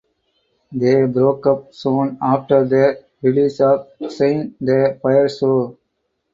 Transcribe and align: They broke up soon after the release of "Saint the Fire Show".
They 0.71 1.05
broke 1.05 1.45
up 1.45 1.75
soon 1.75 2.17
after 2.23 2.65
the 2.65 3.05
release 3.21 3.59
of 3.61 3.87
"Saint 4.09 4.57
the 4.59 4.99
Fire 4.99 5.29
Show". 5.29 5.77